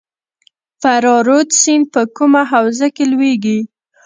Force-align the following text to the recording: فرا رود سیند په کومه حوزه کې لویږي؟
فرا 0.81 1.15
رود 1.27 1.49
سیند 1.61 1.85
په 1.93 2.01
کومه 2.17 2.41
حوزه 2.51 2.87
کې 2.95 3.03
لویږي؟ 3.11 3.59